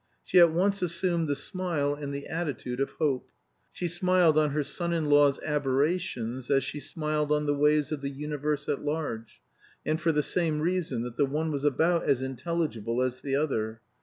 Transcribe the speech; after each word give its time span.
She 0.23 0.39
at 0.39 0.49
once 0.49 0.81
assumed 0.81 1.27
the 1.27 1.35
smile 1.35 1.93
and 1.93 2.11
the 2.11 2.25
attitude 2.25 2.79
of 2.79 2.89
Hope; 2.93 3.29
she 3.71 3.87
smiled 3.87 4.35
on 4.35 4.49
her 4.49 4.63
son 4.63 4.93
in 4.93 5.05
law's 5.05 5.37
aberrations 5.45 6.49
as 6.49 6.63
she 6.63 6.79
smiled 6.79 7.31
on 7.31 7.45
the 7.45 7.53
ways 7.53 7.91
of 7.91 8.01
the 8.01 8.09
universe 8.09 8.67
at 8.67 8.81
large, 8.81 9.41
and 9.85 10.01
for 10.01 10.11
the 10.11 10.23
same 10.23 10.59
reason, 10.59 11.03
that 11.03 11.17
the 11.17 11.27
one 11.27 11.51
was 11.51 11.63
about 11.63 12.05
as 12.05 12.23
intelligible 12.23 13.03
as 13.03 13.19
the 13.19 13.35
other. 13.35 13.79